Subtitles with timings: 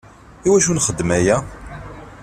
[0.47, 1.37] Iwacu nxeddem aya?